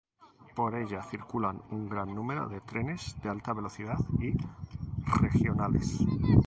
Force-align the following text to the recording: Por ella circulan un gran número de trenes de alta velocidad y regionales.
Por 0.55 0.73
ella 0.73 1.03
circulan 1.03 1.61
un 1.69 1.87
gran 1.87 2.15
número 2.15 2.49
de 2.49 2.59
trenes 2.61 3.15
de 3.21 3.29
alta 3.29 3.53
velocidad 3.53 3.99
y 4.19 4.33
regionales. 5.21 5.99